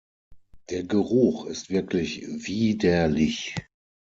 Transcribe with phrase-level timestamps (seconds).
[0.71, 3.53] Der Geruch ist wirklich widerlich!